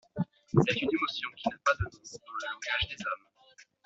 [0.47, 3.27] C'est une émotion qui n'a point de nom dans le langage des hommes.